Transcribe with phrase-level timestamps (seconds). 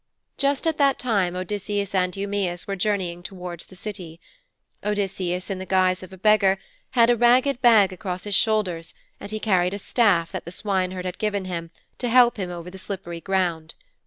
[0.39, 4.19] Just at that time Odysseus and Eumæus were journeying towards the City.
[4.83, 6.57] Odysseus, in the guise of a beggar,
[6.97, 11.05] had a ragged bag across his shoulders and he carried a staff that the swineherd
[11.05, 11.69] had given him
[11.99, 13.75] to help him over the slippery ground.